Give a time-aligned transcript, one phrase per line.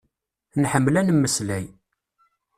[0.61, 1.65] Nḥemmel ad nmeslay.